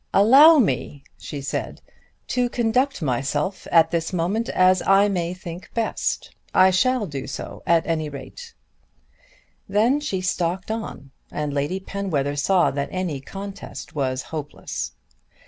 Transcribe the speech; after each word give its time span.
"Allow 0.15 0.57
me," 0.57 1.03
she 1.19 1.41
said, 1.41 1.79
"to 2.29 2.49
conduct 2.49 3.03
myself 3.03 3.67
at 3.71 3.91
this 3.91 4.11
moment 4.11 4.49
as 4.49 4.81
I 4.87 5.07
may 5.07 5.31
think 5.35 5.71
best. 5.75 6.33
I 6.55 6.71
shall 6.71 7.05
do 7.05 7.27
so 7.27 7.61
at 7.67 7.85
any 7.85 8.09
rate." 8.09 8.55
Then 9.69 9.99
she 9.99 10.19
stalked 10.19 10.71
on 10.71 11.11
and 11.29 11.53
Lady 11.53 11.79
Penwether 11.79 12.35
saw 12.35 12.71
that 12.71 12.89
any 12.91 13.19
contest 13.21 13.93
was 13.93 14.23
hopeless. 14.33 14.93